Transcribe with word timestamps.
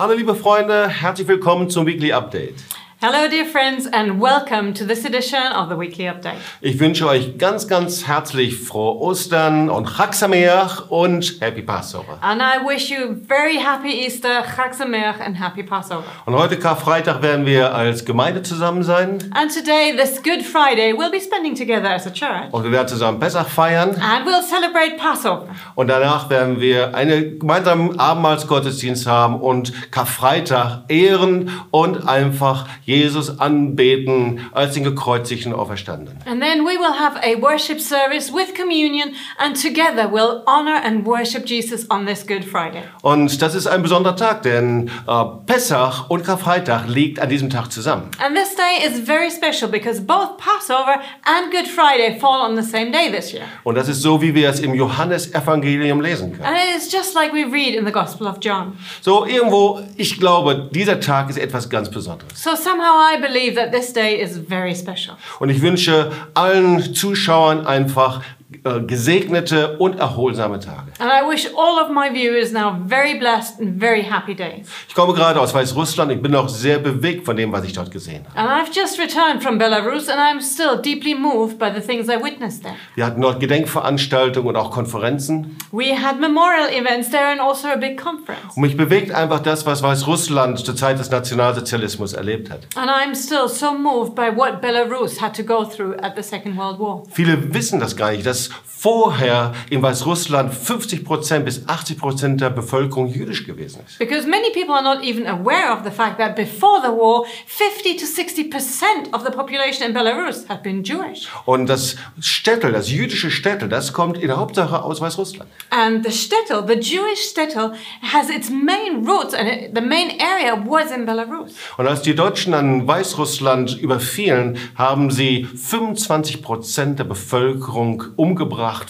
Hallo 0.00 0.14
liebe 0.14 0.34
Freunde, 0.34 0.88
herzlich 0.88 1.28
willkommen 1.28 1.68
zum 1.68 1.84
Weekly 1.84 2.10
Update. 2.14 2.54
Hello, 3.02 3.26
dear 3.30 3.46
friends, 3.46 3.86
and 3.86 4.20
welcome 4.20 4.74
to 4.74 4.84
this 4.84 5.06
edition 5.06 5.40
of 5.54 5.70
the 5.70 5.74
Weekly 5.74 6.06
Update. 6.06 6.36
Ich 6.60 6.78
wünsche 6.78 7.08
euch 7.08 7.38
ganz, 7.38 7.66
ganz 7.66 8.06
herzlich 8.06 8.58
frohe 8.58 9.00
Ostern 9.00 9.70
und 9.70 9.86
Chag 9.96 10.12
Sameach 10.12 10.90
und 10.90 11.40
Happy 11.40 11.62
Passover. 11.62 12.18
And 12.20 12.42
I 12.42 12.58
wish 12.62 12.90
you 12.90 13.16
very 13.26 13.56
happy 13.56 14.04
Easter, 14.04 14.42
Chag 14.54 14.74
Sameach, 14.74 15.18
and 15.18 15.40
happy 15.40 15.62
Passover. 15.62 16.04
Und 16.26 16.34
heute 16.34 16.58
Karfreitag 16.58 17.22
werden 17.22 17.46
wir 17.46 17.74
als 17.74 18.04
Gemeinde 18.04 18.42
zusammen 18.42 18.82
sein 18.82 19.32
And 19.34 19.50
today, 19.50 19.96
this 19.96 20.22
Good 20.22 20.42
Friday, 20.42 20.92
we'll 20.92 21.10
be 21.10 21.20
spending 21.22 21.54
together 21.54 21.88
as 21.90 22.06
a 22.06 22.10
church. 22.10 22.52
und 22.52 22.64
wir 22.64 22.70
werden 22.70 22.88
zusammen 22.88 23.18
Pessach 23.18 23.48
feiern 23.48 23.92
And 23.94 24.26
we'll 24.26 24.42
celebrate 24.46 24.98
Passover. 24.98 25.46
und 25.74 25.88
danach 25.88 26.28
werden 26.28 26.60
wir 26.60 26.94
einen 26.94 27.38
gemeinsamen 27.38 27.98
Abendmahlsgottesdienst 27.98 29.06
haben 29.06 29.40
und 29.40 29.90
Karfreitag 29.90 30.82
ehren 30.88 31.50
und 31.70 32.06
einfach 32.06 32.66
Jesus 32.90 33.38
anbeten 33.38 34.40
als 34.52 34.74
den 34.74 34.84
gekreuzigten 34.84 35.52
Auferstandenen. 35.52 36.18
And 36.26 36.42
then 36.42 36.64
we 36.64 36.76
will 36.76 36.98
have 36.98 37.16
a 37.22 37.40
worship 37.40 37.80
service 37.80 38.32
with 38.32 38.54
communion, 38.54 39.14
and 39.38 39.60
together 39.60 40.10
we'll 40.10 40.42
honor 40.46 40.80
and 40.84 41.06
worship 41.06 41.46
Jesus 41.46 41.88
on 41.90 42.06
this 42.06 42.26
Good 42.26 42.44
Friday. 42.44 42.82
Und 43.02 43.40
das 43.40 43.54
ist 43.54 43.66
ein 43.66 43.82
besonderer 43.82 44.16
Tag, 44.16 44.42
denn 44.42 44.90
äh, 45.06 45.24
Pessach 45.46 46.10
und 46.10 46.24
Karfreitag 46.24 46.88
liegt 46.88 47.20
an 47.20 47.28
diesem 47.28 47.48
Tag 47.48 47.70
zusammen. 47.70 48.10
And 48.18 48.36
this 48.36 48.56
day 48.56 48.86
is 48.86 49.00
very 49.00 49.30
special 49.30 49.70
because 49.70 50.00
both 50.00 50.36
Passover 50.38 51.00
and 51.24 51.52
Good 51.52 51.68
Friday 51.68 52.18
fall 52.18 52.40
on 52.40 52.56
the 52.56 52.62
same 52.62 52.90
day 52.90 53.10
this 53.10 53.32
year. 53.32 53.44
Und 53.64 53.76
das 53.76 53.88
ist 53.88 54.02
so, 54.02 54.20
wie 54.20 54.34
wir 54.34 54.48
es 54.48 54.60
im 54.60 54.74
Johannesevangelium 54.74 56.00
lesen 56.00 56.32
können. 56.32 56.44
And 56.44 56.56
it 56.56 56.76
is 56.76 56.92
just 56.92 57.14
like 57.14 57.32
we 57.32 57.44
read 57.44 57.74
in 57.74 57.86
the 57.86 57.92
Gospel 57.92 58.26
of 58.26 58.38
John. 58.40 58.76
So 59.00 59.24
irgendwo, 59.26 59.80
ich 59.96 60.18
glaube, 60.18 60.68
dieser 60.72 60.98
Tag 61.00 61.30
ist 61.30 61.38
etwas 61.38 61.68
ganz 61.70 61.90
Besonderes. 61.90 62.42
So 62.42 62.56
somehow 62.80 62.96
I 62.96 63.20
believe 63.20 63.54
that 63.56 63.72
this 63.72 63.92
day 63.92 64.20
is 64.20 64.36
very 64.38 64.74
special. 64.74 65.16
Und 65.38 65.50
ich 65.50 65.60
wünsche 65.60 66.12
allen 66.34 66.94
Zuschauern 66.94 67.66
einfach 67.66 68.22
äh, 68.64 68.80
gesegnete 68.80 69.78
und 69.78 69.98
erholsame 69.98 70.60
Tage. 70.60 70.92
And 70.98 71.10
I 71.10 71.26
wish 71.26 71.48
all 71.56 71.78
of 71.82 71.90
my 71.90 72.10
viewers 72.12 72.52
now 72.52 72.76
very 72.86 73.18
blessed 73.18 73.60
and 73.60 73.80
very 73.80 74.02
happy 74.02 74.34
days. 74.34 74.68
Ich 74.86 74.94
komme 74.94 75.14
gerade 75.14 75.40
aus 75.40 75.54
Weißrussland. 75.54 76.12
Ich 76.12 76.20
bin 76.20 76.34
auch 76.34 76.48
sehr 76.48 76.78
bewegt 76.78 77.24
von 77.24 77.36
dem, 77.36 77.52
was 77.52 77.64
ich 77.64 77.72
dort 77.72 77.90
gesehen 77.90 78.26
habe. 78.28 78.38
And 78.38 78.48
I've 78.50 78.74
just 78.74 78.98
returned 78.98 79.42
from 79.42 79.58
Belarus 79.58 80.08
and 80.08 80.20
I'm 80.20 80.42
still 80.42 80.80
deeply 80.80 81.14
moved 81.14 81.58
by 81.58 81.70
the 81.74 81.80
things 81.80 82.08
I 82.08 82.22
witnessed 82.22 82.62
there. 82.62 82.74
Wir 82.96 83.06
hatten 83.06 83.22
dort 83.22 83.40
Gedenkveranstaltungen 83.40 84.50
und 84.50 84.56
auch 84.56 84.70
Konferenzen. 84.70 85.56
We 85.72 85.96
had 85.96 86.20
memorial 86.20 86.68
events 86.70 87.10
there 87.10 87.28
and 87.30 87.40
also 87.40 87.68
a 87.68 87.76
big 87.76 87.98
conference. 87.98 88.56
Und 88.56 88.62
mich 88.62 88.76
bewegt 88.76 89.12
einfach 89.12 89.40
das, 89.40 89.64
was 89.64 89.82
Weißrussland 89.82 90.58
zur 90.58 90.76
Zeit 90.76 90.98
des 90.98 91.10
Nationalsozialismus 91.10 92.12
erlebt 92.12 92.50
hat. 92.50 92.60
And 92.76 92.90
I'm 92.90 93.14
still 93.14 93.48
so 93.48 93.72
moved 93.72 94.14
by 94.14 94.30
what 94.34 94.60
Belarus 94.60 95.20
had 95.20 95.34
to 95.36 95.42
go 95.42 95.64
through 95.64 95.94
at 96.02 96.14
the 96.16 96.22
Second 96.22 96.58
World 96.58 96.78
War. 96.78 97.02
Viele 97.10 97.54
wissen 97.54 97.80
das 97.80 97.96
gar 97.96 98.10
nicht, 98.10 98.26
dass 98.26 98.49
vorher 98.64 99.52
in 99.68 99.82
Weißrussland 99.82 100.54
50 100.54 101.04
Prozent 101.04 101.44
bis 101.44 101.68
80 101.68 101.98
Prozent 101.98 102.40
der 102.40 102.48
Bevölkerung 102.48 103.08
jüdisch 103.08 103.44
gewesen 103.44 103.82
ist. 103.86 103.98
Because 103.98 104.26
many 104.26 104.50
people 104.54 104.74
are 104.74 104.82
not 104.82 105.04
even 105.04 105.26
aware 105.26 105.70
of 105.72 105.84
the 105.84 105.90
fact 105.90 106.18
that 106.18 106.34
before 106.34 106.80
the 106.82 106.88
war, 106.88 107.26
50 107.46 107.96
to 107.96 108.06
60% 108.06 109.12
of 109.12 109.22
the 109.22 109.30
population 109.30 109.86
in 109.86 109.92
Belarus 109.92 110.48
had 110.48 110.62
been 110.62 110.82
Jewish. 110.82 111.28
Und 111.44 111.66
das 111.66 111.96
Städtel, 112.20 112.72
das 112.72 112.90
jüdische 112.90 113.30
Städtel, 113.30 113.68
das 113.68 113.92
kommt 113.92 114.16
in 114.16 114.28
der 114.28 114.38
Hauptsache 114.38 114.82
aus 114.82 115.00
Weißrussland. 115.00 115.50
And 115.68 116.02
the 116.02 116.10
shtetl, 116.10 116.66
the 116.66 116.80
Jewish 116.80 117.30
shtetl, 117.30 117.72
has 118.00 118.30
its 118.30 118.48
main 118.48 119.06
roots 119.06 119.34
and 119.34 119.74
the 119.74 119.82
main 119.82 120.12
area 120.20 120.56
was 120.66 120.90
in 120.90 121.04
Belarus. 121.04 121.52
Und 121.76 121.86
als 121.86 122.00
die 122.00 122.14
Deutschen 122.14 122.54
an 122.54 122.88
Weißrussland 122.88 123.78
überfielen, 123.78 124.56
haben 124.74 125.10
sie 125.10 125.44
25 125.44 126.42
Prozent 126.42 126.98
der 126.98 127.04
Bevölkerung 127.04 128.04
umgebracht, 128.16 128.39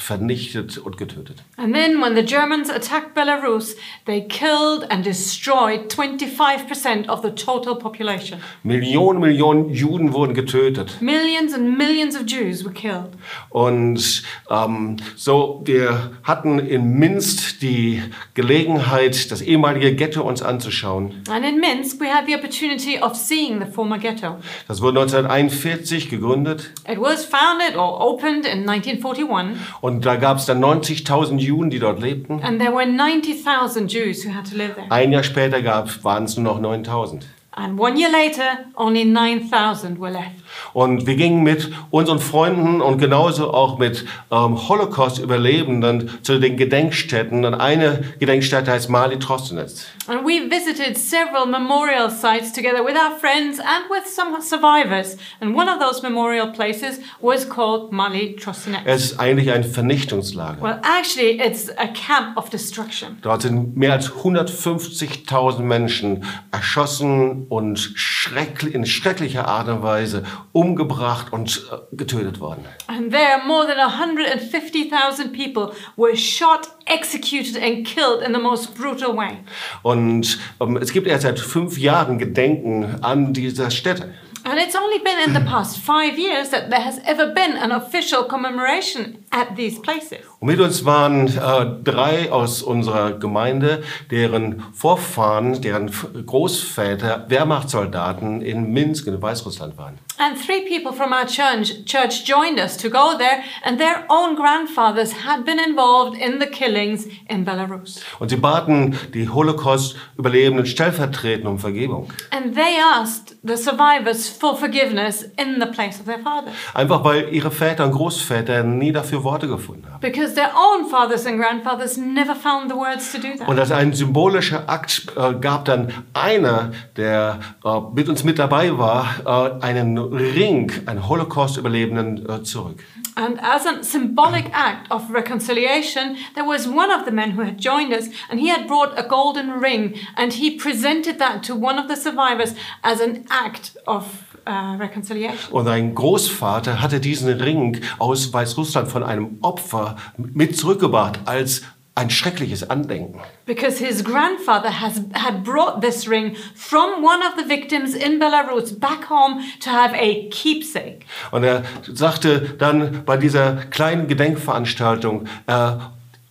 vernichtet 0.00 0.78
und 0.78 0.96
getötet. 0.96 1.42
And 1.56 1.74
then 1.74 2.00
when 2.00 2.14
the 2.14 2.24
Germans 2.24 2.70
attacked 2.70 3.14
Belarus, 3.14 3.76
they 4.06 4.26
killed 4.26 4.90
and 4.90 5.04
destroyed 5.04 5.88
25% 5.88 7.08
of 7.08 7.22
the 7.22 7.30
total 7.30 7.76
population. 7.76 8.40
Millionen, 8.62 9.20
Millionen 9.20 9.70
Juden 9.70 10.12
wurden 10.12 10.34
getötet. 10.34 11.00
Millions 11.00 11.54
and 11.54 11.76
millions 11.76 12.16
of 12.16 12.26
Jews 12.26 12.64
were 12.64 12.72
killed. 12.72 13.10
Und 13.50 14.22
ähm, 14.50 14.96
so, 15.16 15.62
wir 15.64 16.12
hatten 16.22 16.58
in 16.58 16.98
Minsk 16.98 17.60
die 17.60 18.02
Gelegenheit, 18.34 19.30
das 19.30 19.42
ehemalige 19.42 19.94
Ghetto 19.94 20.22
uns 20.22 20.42
anzuschauen. 20.42 21.22
And 21.28 21.44
in 21.44 21.60
Minsk, 21.60 22.00
we 22.00 22.08
had 22.08 22.26
the 22.26 22.34
opportunity 22.34 22.98
of 23.00 23.14
seeing 23.14 23.60
the 23.60 23.70
former 23.70 23.98
ghetto. 23.98 24.36
Das 24.68 24.80
wurde 24.80 25.00
1941 25.00 26.08
gegründet 26.08 26.70
It 26.88 27.00
was 27.00 27.24
founded 27.24 27.76
or 27.76 28.00
opened 28.00 28.46
in 28.46 28.68
1941, 28.68 29.39
und 29.80 30.04
da 30.06 30.16
gab 30.16 30.38
es 30.38 30.46
dann 30.46 30.62
90.000 30.62 31.38
Juden, 31.38 31.70
die 31.70 31.78
dort 31.78 32.00
lebten. 32.00 32.40
and 32.42 32.60
there 32.60 32.72
were 32.72 32.86
90,000 32.86 33.92
Jews 33.92 34.24
who 34.24 34.32
had 34.34 34.48
to 34.50 34.56
live 34.56 34.74
there. 34.74 34.90
Ein 34.90 35.12
Jahr 35.12 35.22
später 35.22 35.62
waren 36.02 36.24
es 36.24 36.36
nur 36.36 36.60
noch 36.60 36.60
9.000. 36.60 37.22
And 37.60 37.78
one 37.78 37.98
year 37.98 38.10
later, 38.10 38.64
only 38.74 39.04
9,000 39.04 40.00
were 40.00 40.10
left. 40.10 40.40
Und 40.72 41.06
wir 41.06 41.16
gingen 41.16 41.42
mit 41.42 41.70
unseren 41.90 42.18
Freunden 42.18 42.80
und 42.80 42.98
genauso 42.98 43.52
auch 43.52 43.78
mit 43.78 44.06
ähm, 44.30 44.68
Holocaust-Überlebenden 44.68 46.10
zu 46.22 46.38
den 46.38 46.56
Gedenkstätten. 46.56 47.44
Und 47.44 47.54
eine 47.54 48.02
Gedenkstätte 48.18 48.70
heißt 48.70 48.88
Mali 48.88 49.18
Trostenetz. 49.18 49.86
And 50.06 50.24
we 50.24 50.40
visited 50.50 50.96
several 50.96 51.46
memorial 51.46 52.10
sites 52.10 52.52
together 52.52 52.84
with 52.84 52.94
our 52.94 53.18
friends 53.20 53.60
and 53.60 53.90
with 53.90 54.06
some 54.06 54.40
survivors. 54.40 55.18
And 55.40 55.54
one 55.54 55.68
of 55.68 55.78
those 55.78 56.02
memorial 56.02 56.48
places 56.52 57.00
was 57.20 57.46
called 57.46 57.92
Mali 57.92 58.36
Trostinet. 58.36 58.80
Es 58.86 59.04
ist 59.12 59.20
eigentlich 59.20 59.52
ein 59.52 59.64
Vernichtungslager. 59.64 60.62
Well, 60.62 60.80
actually, 60.82 61.40
it's 61.40 61.68
a 61.76 61.88
camp 61.88 62.36
of 62.36 62.48
destruction. 62.48 63.18
Dort 63.22 63.42
sind 63.42 63.76
mehr 63.76 63.92
als 63.92 64.10
150.000 64.10 65.60
Menschen 65.60 66.24
erschossen 66.50 67.46
und 67.50 67.78
schrecklich, 67.96 68.74
in 68.74 68.86
schrecklicher 68.86 69.48
Art 69.48 69.68
und 69.68 69.82
Weise 69.82 70.22
umgebracht 70.52 71.32
und 71.32 71.68
äh, 71.70 71.96
getötet 71.96 72.38
worden. 72.38 72.64
And 72.86 73.10
there, 73.10 73.40
more 73.44 73.66
than 73.66 73.78
150,000 73.78 75.32
people 75.32 75.74
were 75.96 76.16
shot, 76.16 76.68
executed, 76.86 77.60
and 77.60 77.84
killed 77.84 78.22
in 78.24 78.32
the 78.32 78.40
most 78.40 78.76
brutal 78.76 79.16
way. 79.16 79.38
Und 79.82 80.38
ähm, 80.60 80.76
es 80.76 80.92
gibt 80.92 81.08
erst 81.08 81.22
seit 81.22 81.40
fünf 81.40 81.76
Jahren 81.76 82.18
Gedenken 82.18 83.02
an 83.02 83.32
dieser 83.32 83.70
Stätte. 83.72 84.14
And 84.44 84.58
it's 84.58 84.76
only 84.76 84.98
been 85.00 85.18
in 85.26 85.34
the 85.34 85.50
past 85.50 85.78
five 85.78 86.18
years 86.18 86.50
that 86.50 86.70
there 86.70 86.82
has 86.82 86.98
ever 87.04 87.26
been 87.26 87.56
an 87.56 87.72
official 87.72 88.22
commemoration 88.22 89.19
at 89.30 89.56
these 89.56 89.80
places. 89.80 90.18
Und 90.40 90.48
mit 90.48 90.60
uns 90.60 90.84
waren 90.84 91.26
äh, 91.26 91.84
drei 91.84 92.32
aus 92.32 92.62
unserer 92.62 93.12
Gemeinde, 93.12 93.82
deren 94.10 94.64
Vorfahren, 94.72 95.60
deren 95.60 95.90
Großväter 96.26 97.26
Wehrmachtssoldaten 97.28 98.40
in 98.42 98.72
Minsk 98.72 99.06
in 99.06 99.20
Weißrussland 99.20 99.76
waren. 99.76 99.98
And 100.18 100.36
three 100.36 100.60
people 100.68 100.92
from 100.92 101.12
our 101.12 101.24
church, 101.26 101.84
church 101.86 102.24
joined 102.26 102.58
us 102.58 102.76
to 102.76 102.90
go 102.90 103.16
there, 103.16 103.42
and 103.64 103.78
their 103.78 104.04
own 104.08 104.36
grandfathers 104.36 105.24
had 105.24 105.46
been 105.46 105.58
involved 105.58 106.18
in 106.20 106.38
the 106.40 106.46
killings 106.46 107.06
in 107.28 107.44
Belarus. 107.44 108.02
Und 108.18 108.28
sie 108.28 108.36
baten 108.36 108.98
die 109.14 109.28
Holocaust-Überlebenden 109.28 110.66
stellvertretend 110.66 111.46
um 111.46 111.58
Vergebung. 111.58 112.08
And 112.30 112.54
they 112.54 112.76
asked 112.94 113.36
the 113.42 113.56
survivors 113.56 114.28
for 114.28 114.56
forgiveness 114.56 115.22
in 115.22 115.58
the 115.58 115.66
place 115.66 116.00
of 116.00 116.06
their 116.06 116.18
fathers. 116.18 116.52
Einfach 116.74 117.02
weil 117.04 117.28
ihre 117.32 117.50
Väter 117.50 117.84
und 117.84 117.92
Großväter 117.92 118.62
nie 118.62 118.92
dafür 118.92 119.19
Worte 119.24 119.48
gefunden 119.48 119.86
haben. 119.90 120.00
Because 120.00 120.34
their 120.34 120.50
own 120.54 120.88
fathers 120.88 121.26
and 121.26 121.38
grandfathers 121.38 121.96
never 121.96 122.34
found 122.34 122.70
the 122.70 122.76
words 122.76 123.12
to 123.12 123.18
do 123.18 123.36
that. 123.38 123.48
Und 123.48 123.58
als 123.58 123.70
ein 123.72 123.92
symbolischer 123.92 124.68
Akt 124.68 125.06
äh, 125.16 125.34
gab 125.34 125.64
dann 125.64 125.92
einer, 126.12 126.72
der 126.96 127.40
äh, 127.64 127.80
mit 127.94 128.08
uns 128.08 128.24
mit 128.24 128.38
dabei 128.38 128.76
war, 128.78 129.58
äh, 129.60 129.64
einen 129.64 129.98
Ring, 129.98 130.72
einen 130.86 131.08
Holocaust-Überlebenden 131.08 132.28
äh, 132.28 132.42
zurück. 132.42 132.82
And 133.16 133.38
as 133.42 133.66
a 133.66 133.82
symbolic 133.82 134.46
act 134.52 134.90
of 134.90 135.10
reconciliation, 135.12 136.16
there 136.34 136.46
was 136.46 136.66
one 136.66 136.90
of 136.90 137.04
the 137.04 137.10
men 137.10 137.32
who 137.32 137.42
had 137.42 137.58
joined 137.58 137.92
us, 137.92 138.08
and 138.30 138.40
he 138.40 138.48
had 138.48 138.66
brought 138.66 138.96
a 138.96 139.02
golden 139.02 139.60
ring, 139.60 139.94
and 140.16 140.32
he 140.32 140.56
presented 140.56 141.18
that 141.18 141.42
to 141.42 141.54
one 141.54 141.78
of 141.78 141.88
the 141.88 141.96
survivors 141.96 142.54
as 142.82 143.00
an 143.00 143.24
act 143.28 143.76
of 143.86 144.29
uh, 144.48 144.76
reconciliation. 144.78 145.52
Und 145.52 145.68
ein 145.68 145.94
Großvater 145.94 146.80
hatte 146.80 147.00
diesen 147.00 147.28
Ring 147.40 147.80
aus 147.98 148.32
Weißrussland 148.32 148.88
von 148.88 149.02
einem 149.02 149.38
Opfer 149.42 149.96
mit 150.16 150.56
zurückgebracht 150.56 151.20
als 151.24 151.62
ein 151.94 152.08
schreckliches 152.08 152.68
Andenken. 152.70 153.20
Because 153.46 153.84
his 153.84 154.02
grandfather 154.02 154.80
has, 154.80 155.02
had 155.12 155.44
brought 155.44 155.82
this 155.82 156.08
ring 156.08 156.36
from 156.54 157.02
one 157.02 157.20
of 157.20 157.36
the 157.36 157.48
victims 157.48 157.94
in 157.94 158.18
Belarus 158.18 158.78
back 158.78 159.10
home 159.10 159.42
to 159.60 159.70
have 159.70 159.94
a 159.94 160.28
keepsake. 160.30 161.00
Und 161.30 161.44
er 161.44 161.64
sagte 161.92 162.54
dann 162.58 163.04
bei 163.04 163.16
dieser 163.16 163.56
kleinen 163.70 164.06
Gedenkveranstaltung, 164.06 165.26
äh, 165.46 165.72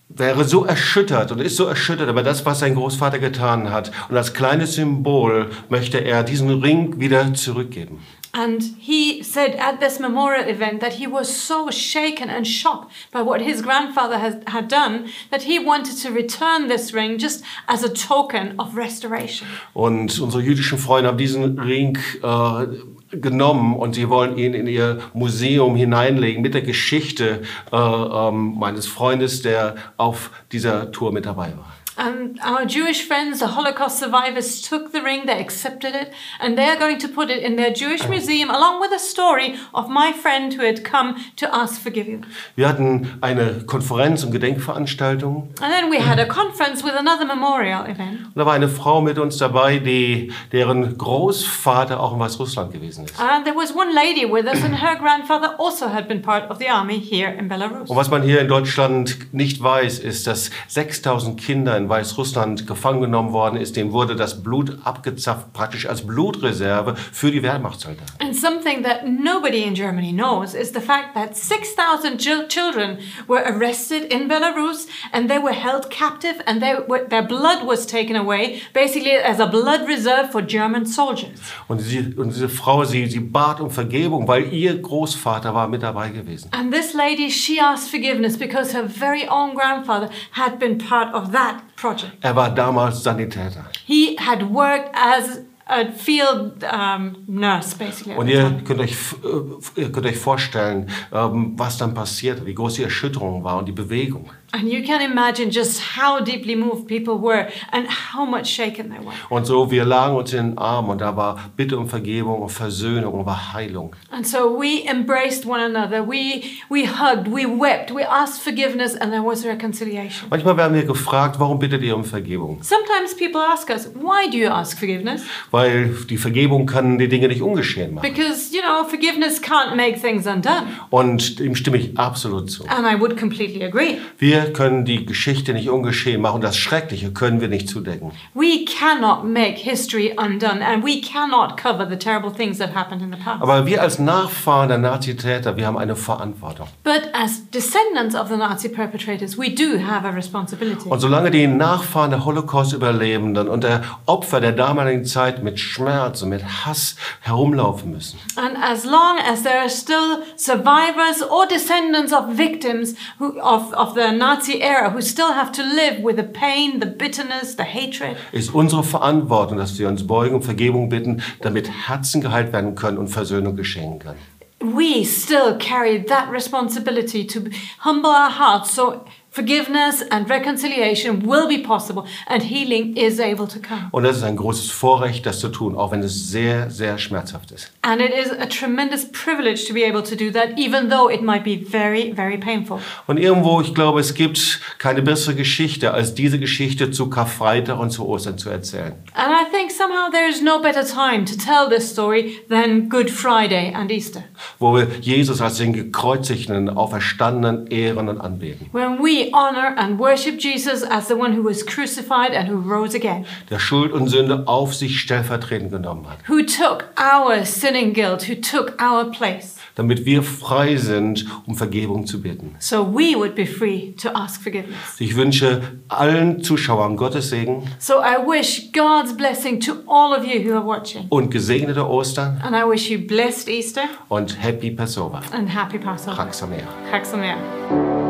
wäre 0.09 0.43
so 0.43 0.65
erschüttert 0.65 1.31
und 1.31 1.39
ist 1.39 1.55
so 1.55 1.65
erschüttert 1.65 2.09
über 2.09 2.23
das, 2.23 2.45
was 2.45 2.59
sein 2.59 2.75
Großvater 2.75 3.19
getan 3.19 3.71
hat. 3.71 3.91
Und 4.09 4.17
als 4.17 4.33
kleines 4.33 4.73
Symbol 4.73 5.51
möchte 5.69 5.99
er 5.99 6.23
diesen 6.23 6.49
Ring 6.61 6.99
wieder 6.99 7.33
zurückgeben. 7.33 7.99
And 8.31 8.61
he 8.77 9.23
said 9.23 9.55
at 9.55 9.79
this 9.79 9.99
memorial 9.99 10.47
event 10.47 10.81
that 10.81 10.93
he 10.93 11.07
was 11.07 11.29
so 11.29 11.71
shaken 11.71 12.29
and 12.29 12.45
shocked 12.45 12.91
by 13.11 13.23
what 13.23 13.41
his 13.41 13.63
grandfather 13.63 14.19
has, 14.19 14.35
had 14.45 14.67
done 14.67 15.09
that 15.31 15.43
he 15.43 15.57
wanted 15.57 15.97
to 16.03 16.11
return 16.11 16.67
this 16.67 16.93
ring 16.93 17.17
just 17.17 17.43
as 17.67 17.83
a 17.83 17.89
token 17.89 18.53
of 18.59 18.75
restoration. 18.75 19.47
Und 19.73 20.19
unsere 20.19 20.43
jüdischen 20.43 20.77
Freunde 20.77 21.09
haben 21.09 21.17
diesen 21.17 21.57
Ring 21.57 21.97
äh, 22.21 22.67
genommen 23.11 23.75
und 23.75 23.95
sie 23.95 24.09
wollen 24.09 24.37
ihn 24.37 24.53
in 24.53 24.67
ihr 24.67 24.99
Museum 25.13 25.75
hineinlegen 25.75 26.41
mit 26.41 26.53
der 26.53 26.61
Geschichte 26.61 27.41
äh, 27.71 27.75
ähm, 27.75 28.55
meines 28.57 28.87
Freundes, 28.87 29.41
der 29.41 29.75
auf 29.97 30.31
dieser 30.51 30.91
Tour 30.91 31.11
mit 31.11 31.25
dabei 31.25 31.53
war. 31.57 31.78
And 31.99 32.39
our 32.41 32.65
Jewish 32.65 33.05
friends, 33.05 33.39
the 33.39 33.47
Holocaust 33.47 33.99
survivors, 33.99 34.61
took 34.61 34.93
the 34.93 35.01
ring, 35.01 35.25
they 35.25 35.37
accepted 35.37 35.93
it, 35.93 36.13
and 36.39 36.57
they 36.57 36.63
are 36.63 36.77
going 36.77 36.97
to 36.99 37.09
put 37.09 37.29
it 37.29 37.43
in 37.43 37.57
their 37.57 37.71
Jewish 37.73 38.07
museum 38.07 38.49
along 38.49 38.79
with 38.79 38.91
a 38.93 38.99
story 38.99 39.55
of 39.73 39.89
my 39.89 40.13
friend 40.13 40.53
who 40.53 40.63
had 40.63 40.85
come 40.85 41.15
to 41.35 41.53
ask 41.53 41.81
forgiveness. 41.81 42.25
Wir 42.55 42.69
hatten 42.69 43.17
eine 43.19 43.65
Konferenz 43.65 44.23
und 44.23 44.31
Gedenkveranstaltung 44.31 45.49
And 45.61 45.73
then 45.73 45.91
we 45.91 45.99
had 45.99 46.19
a 46.19 46.25
conference 46.25 46.83
with 46.85 46.93
another 46.97 47.25
memorial 47.25 47.83
event. 47.85 48.27
und 48.27 48.37
da 48.37 48.45
war 48.45 48.53
eine 48.53 48.69
Frau 48.69 49.01
mit 49.01 49.17
uns 49.19 49.37
dabei, 49.37 49.79
die, 49.79 50.31
deren 50.53 50.97
Großvater 50.97 51.99
auch 51.99 52.13
in 52.13 52.19
Weißrussland 52.19 52.71
gewesen 52.71 53.05
ist. 53.05 53.19
And 53.19 53.43
there 53.43 53.57
was 53.57 53.75
one 53.75 53.91
lady 53.93 54.25
with 54.25 54.45
us, 54.45 54.63
and 54.63 54.81
her 54.81 54.95
grandfather 54.95 55.59
also 55.59 55.89
had 55.89 56.07
been 56.07 56.21
part 56.21 56.49
of 56.49 56.59
the 56.59 56.69
army 56.69 56.97
here 56.99 57.33
in 57.33 57.49
Belarus. 57.49 57.89
Und 57.89 57.97
was 57.97 58.09
man 58.09 58.23
hier 58.23 58.39
in 58.39 58.47
Deutschland 58.47 59.33
nicht 59.33 59.61
weiß, 59.61 59.99
ist, 59.99 60.27
dass 60.27 60.49
6000 60.69 61.37
Kinder 61.37 61.75
in 61.75 61.88
Weißrussland 61.89 62.67
gefangen 62.67 63.01
genommen 63.01 63.33
worden 63.33 63.57
ist. 63.57 63.75
Denen 63.75 63.91
wurde 63.91 64.15
das 64.15 64.41
Blut 64.43 64.77
abgezapft, 64.83 65.53
praktisch 65.53 65.87
als 65.87 66.05
Blutreserve 66.05 66.95
für 66.95 67.31
die 67.31 67.43
Wehrmachtssoldaten. 67.43 68.13
And 68.19 68.35
something 68.35 68.83
that 68.83 69.07
nobody 69.07 69.63
in 69.63 69.73
Germany 69.73 70.11
knows 70.13 70.53
is 70.53 70.71
the 70.73 70.79
fact 70.81 71.13
that 71.15 71.35
6,000 71.35 72.17
chil- 72.19 72.47
children 72.47 72.97
were 73.27 73.43
arrested 73.45 74.11
in 74.11 74.27
Belarus 74.29 74.87
and 75.11 75.29
they 75.29 75.39
were 75.39 75.53
held 75.53 75.89
captive 75.89 76.35
and 76.45 76.61
they 76.61 76.75
were, 76.87 77.07
their 77.09 77.23
blood 77.25 77.65
was 77.65 77.85
taken 77.85 78.15
away, 78.15 78.61
basically 78.73 79.11
as 79.11 79.39
a 79.39 79.47
blood 79.47 79.87
reserve 79.87 80.31
for 80.31 80.41
German 80.41 80.85
soldiers. 80.85 81.39
Und, 81.67 81.79
sie, 81.79 82.13
und 82.17 82.29
diese 82.33 82.49
Frau, 82.49 82.83
sie, 82.85 83.05
sie 83.07 83.19
bat 83.19 83.59
um 83.59 83.69
Vergebung, 83.71 84.27
weil 84.27 84.53
ihr 84.53 84.79
Großvater 84.81 85.53
war 85.53 85.67
mit 85.67 85.83
dabei 85.83 86.09
gewesen. 86.09 86.49
And 86.51 86.71
this 86.73 86.93
lady, 86.93 87.29
she 87.29 87.59
asked 87.59 87.89
forgiveness 87.89 88.37
because 88.37 88.73
her 88.75 88.83
very 88.87 89.27
own 89.29 89.55
grandfather 89.55 90.09
had 90.31 90.59
been 90.59 90.77
part 90.77 91.13
of 91.13 91.31
that 91.31 91.55
project. 91.79 92.13
Er 92.21 92.35
war 92.35 92.53
damals 92.53 93.03
Sanitäter. 93.03 93.65
He 93.85 94.15
had 94.19 94.41
worked 94.49 94.89
as 94.93 95.41
a 95.65 95.85
field 95.91 96.63
um, 96.63 97.15
nurse, 97.27 97.75
basically. 97.75 98.15
Und 98.15 98.27
ihr 98.27 98.61
könnt 98.65 98.79
euch, 98.79 98.95
äh, 99.23 99.81
ihr 99.81 99.91
könnt 99.91 100.05
euch 100.05 100.17
vorstellen, 100.17 100.89
ähm, 101.11 101.53
was 101.57 101.77
dann 101.77 101.93
passierte, 101.93 102.45
wie 102.45 102.55
groß 102.55 102.75
die 102.75 102.83
Erschütterung 102.83 103.43
war 103.43 103.57
und 103.57 103.67
die 103.67 103.71
Bewegung. 103.73 104.29
And 104.51 104.67
you 104.67 104.83
can 104.83 105.01
imagine 105.01 105.51
just 105.51 105.79
how 105.97 106.19
deeply 106.19 106.55
moved 106.55 106.87
people 106.87 107.19
were 107.19 107.47
and 107.71 107.87
how 107.87 108.25
much 108.25 108.47
shaken 108.47 108.89
they 108.89 108.99
were. 108.99 109.13
Und 109.29 109.45
so, 109.45 109.69
wir 109.69 109.85
lagen 109.85 110.15
uns 110.15 110.33
in 110.33 110.51
den 110.51 110.57
Armen 110.57 110.89
und 110.89 111.01
da 111.01 111.15
war 111.15 111.51
Bitte 111.55 111.77
um 111.77 111.87
Vergebung 111.87 112.41
und 112.41 112.49
Versöhnung 112.49 113.13
und 113.13 113.25
war 113.25 113.53
Heilung. 113.53 113.95
And 114.09 114.25
so 114.25 114.59
we 114.59 114.83
embraced 114.89 115.45
one 115.45 115.63
another. 115.63 116.07
We 116.07 116.43
we 116.69 116.87
hugged, 116.87 117.27
we 117.27 117.45
wept, 117.45 117.93
we 117.93 118.03
asked 118.03 118.41
forgiveness, 118.41 118.95
and 118.95 119.11
there 119.11 119.23
was 119.23 119.45
reconciliation. 119.45 120.29
Manchmal 120.29 120.57
werden 120.57 120.73
wir 120.73 120.85
gefragt, 120.85 121.39
warum 121.39 121.59
bittet 121.59 121.83
ihr 121.83 121.95
um 121.95 122.03
Vergebung? 122.03 122.61
Sometimes 122.63 123.15
people 123.15 123.41
ask 123.41 123.69
us, 123.69 123.87
why 123.93 124.29
do 124.31 124.37
you 124.37 124.49
ask 124.49 124.79
forgiveness? 124.79 125.23
Weil 125.51 125.89
die 126.09 126.17
Vergebung 126.17 126.65
kann 126.65 126.97
die 126.97 127.07
Dinge 127.07 127.27
nicht 127.27 127.41
ungeschehen 127.41 127.93
machen. 127.93 128.11
Because, 128.11 128.53
you 128.55 128.61
know, 128.61 128.83
forgiveness 128.87 129.41
can't 129.41 129.75
make 129.75 129.99
things 129.99 130.25
undone. 130.25 130.67
Und 130.89 131.39
dem 131.39 131.55
stimme 131.55 131.77
ich 131.77 131.97
absolut 131.97 132.49
zu. 132.49 132.63
And 132.67 132.87
I 132.87 132.99
would 132.99 133.17
completely 133.19 133.63
agree. 133.63 133.97
Wir 134.17 134.38
können 134.45 134.85
die 134.85 135.05
Geschichte 135.05 135.53
nicht 135.53 135.69
ungeschehen 135.69 136.21
machen. 136.21 136.41
Das 136.41 136.57
Schreckliche 136.57 137.11
können 137.11 137.41
wir 137.41 137.47
nicht 137.47 137.69
zudecken. 137.69 138.11
We 138.33 138.65
cannot 138.65 139.23
make 139.23 139.57
history 139.57 140.15
undone, 140.17 140.65
and 140.65 140.83
we 140.83 141.01
cannot 141.01 141.57
cover 141.57 141.87
the 141.89 141.97
terrible 141.97 142.31
things 142.31 142.57
that 142.57 142.73
happened 142.75 143.01
in 143.01 143.11
the 143.11 143.17
past. 143.17 143.41
Aber 143.41 143.65
wir 143.65 143.81
als 143.81 143.99
Nachfahren 143.99 144.69
der 144.69 144.77
Nazitäter, 144.77 145.57
wir 145.57 145.67
haben 145.67 145.77
eine 145.77 145.95
Verantwortung. 145.95 146.67
But 146.83 147.09
as 147.13 147.49
descendants 147.51 148.15
of 148.15 148.29
the 148.29 148.37
Nazi 148.37 148.69
perpetrators, 148.69 149.37
we 149.37 149.53
do 149.53 149.79
have 149.79 150.07
a 150.07 150.11
responsibility. 150.11 150.89
Und 150.89 150.99
solange 150.99 151.31
die 151.31 151.47
Nachfahren 151.47 152.11
der 152.11 152.25
Holocaust-Überlebenden 152.25 153.47
und 153.47 153.63
der 153.63 153.83
Opfer 154.05 154.39
der 154.41 154.53
damaligen 154.53 155.05
Zeit 155.05 155.43
mit 155.43 155.59
Schmerz 155.59 156.21
und 156.21 156.29
mit 156.29 156.43
Hass 156.43 156.95
herumlaufen 157.21 157.91
müssen, 157.91 158.19
And 158.35 158.57
as 158.61 158.85
long 158.85 159.17
as 159.29 159.43
there 159.43 159.59
are 159.59 159.69
still 159.69 160.23
survivors 160.35 161.21
or 161.29 161.45
descendants 161.47 162.13
of 162.13 162.37
victims 162.37 162.95
who, 163.19 163.39
of, 163.41 163.73
of 163.73 163.93
the 163.95 164.11
Nazi 164.15 164.28
era 164.61 164.93
who 164.93 165.01
still 165.01 165.33
have 165.33 165.51
to 165.51 165.61
live 165.61 166.03
with 166.03 166.17
the 166.17 166.23
pain, 166.23 166.79
the 166.79 166.87
bitterness, 166.87 167.55
the 167.55 167.63
hatred, 167.63 168.17
ist 168.31 168.53
unsere 168.53 168.83
Verantwortung, 168.83 169.57
dass 169.57 169.77
wir 169.77 169.87
uns 169.87 170.05
beugen 170.05 170.35
und 170.35 170.43
Vergebung 170.43 170.89
bitten, 170.89 171.21
damit 171.41 171.69
Herzen 171.87 172.21
geheilt 172.21 172.53
werden 172.53 172.75
können 172.75 172.97
und 172.97 173.07
Versöhnung 173.07 173.55
geschehen 173.55 173.99
kann. 173.99 174.15
we 174.61 175.05
still 175.05 175.57
carry 175.57 175.97
that 175.97 176.29
responsibility 176.29 177.25
to 177.25 177.49
humble 177.85 178.09
our 178.09 178.29
hearts 178.29 178.75
so 178.75 179.05
forgiveness 179.31 180.03
and 180.09 180.29
reconciliation 180.29 181.25
will 181.25 181.47
be 181.47 181.59
possible 181.59 182.05
and 182.27 182.43
healing 182.43 182.95
is 182.95 183.19
able 183.19 183.47
to 183.47 183.59
come. 183.59 183.89
Und 183.91 184.03
das 184.03 184.17
ist 184.17 184.23
ein 184.23 184.35
großes 184.35 184.71
Vorrecht, 184.71 185.25
das 185.25 185.39
zu 185.39 185.49
tun, 185.49 185.75
auch 185.75 185.91
wenn 185.91 186.01
es 186.01 186.29
sehr, 186.31 186.69
sehr 186.69 186.97
schmerzhaft 186.97 187.51
ist. 187.51 187.71
And 187.81 188.01
it 188.01 188.11
is 188.11 188.31
a 188.31 188.45
tremendous 188.45 189.05
privilege 189.11 189.67
to 189.67 189.73
be 189.73 189.85
able 189.85 190.03
to 190.03 190.15
do 190.15 190.31
that, 190.31 190.57
even 190.57 190.89
though 190.89 191.11
it 191.11 191.21
might 191.21 191.43
be 191.43 191.57
very, 191.57 192.13
very 192.13 192.37
painful. 192.37 192.79
Und 193.07 193.17
irgendwo, 193.17 193.61
ich 193.61 193.73
glaube, 193.73 193.99
es 193.99 194.13
gibt 194.13 194.61
keine 194.77 195.01
bessere 195.01 195.35
Geschichte, 195.35 195.93
als 195.93 196.13
diese 196.13 196.39
Geschichte 196.39 196.91
zu 196.91 197.09
Karfreitag 197.09 197.79
und 197.79 197.91
zu 197.91 198.07
Ostern 198.07 198.37
zu 198.37 198.49
erzählen. 198.49 198.93
And 199.13 199.31
I 199.31 199.51
think 199.51 199.58
somehow 199.69 200.09
there 200.11 200.27
is 200.29 200.41
no 200.41 200.59
better 200.61 200.83
time 200.83 201.25
to 201.25 201.37
tell 201.37 201.69
this 201.69 201.89
story 201.91 202.39
than 202.49 202.89
Good 202.89 203.09
Friday 203.09 203.71
and 203.73 203.91
Easter. 203.91 204.23
Wo 204.59 204.75
wir 204.75 204.87
Jesus 205.01 205.41
als 205.41 205.57
den 205.57 205.73
gekreuzigten, 205.73 206.69
auferstandenen 206.69 207.67
ehren 207.67 208.09
und 208.09 208.19
anbeten. 208.19 208.67
when 208.71 208.99
we 208.99 209.29
honor 209.33 209.73
and 209.77 209.99
worship 209.99 210.39
Jesus 210.39 210.83
as 210.83 211.07
the 211.07 211.13
one 211.15 211.35
who 211.37 211.43
was 211.43 211.65
crucified 211.65 212.31
and 212.33 212.49
who 212.49 212.57
rose 212.57 212.95
again, 212.95 213.25
Der 213.49 213.59
Schuld 213.59 213.91
und 213.91 214.07
Sünde 214.07 214.47
auf 214.47 214.73
sich 214.75 214.99
stellvertretend 214.99 215.71
genommen 215.71 216.05
hat. 216.09 216.17
who 216.27 216.41
took 216.41 216.85
our 216.99 217.45
sinning 217.45 217.93
guilt, 217.93 218.27
who 218.27 218.35
took 218.35 218.81
our 218.81 219.05
place, 219.11 219.55
Damit 219.75 220.03
wir 220.05 220.23
frei 220.23 220.75
sind, 220.75 221.25
um 221.45 221.55
Vergebung 221.55 222.05
zu 222.05 222.21
bitten. 222.21 222.55
so 222.59 222.83
we 222.85 223.15
would 223.15 223.35
be 223.35 223.45
free 223.45 223.93
to 224.01 224.09
ask 224.09 224.41
forgiveness. 224.41 224.75
Ich 224.99 225.15
wünsche 225.15 225.61
allen 225.87 226.43
Zuschauern 226.43 226.97
Gottes 226.97 227.29
Segen 227.29 227.63
So 227.79 227.95
I 228.01 228.17
wish 228.25 228.71
God's 228.73 229.15
blessing 229.59 229.75
to 229.75 229.83
all 229.87 230.13
of 230.13 230.25
you 230.25 230.39
who 230.41 230.55
are 230.55 230.65
watching. 230.65 231.05
und 231.09 231.29
gesegnete 231.31 231.85
Ostern 231.87 232.39
And 232.43 232.55
I 232.55 232.63
wish 232.67 232.89
you 232.89 232.99
blessed 232.99 233.47
Easter 233.49 233.83
und 234.09 234.41
Happy 234.41 234.71
Passover. 234.71 235.21
and 235.33 235.49
happy 235.53 235.77
Passover. 235.77 236.15
Chag 236.17 236.33
Sameach. 236.33 236.67
Chag 236.91 237.05
Sameach. 237.05 238.08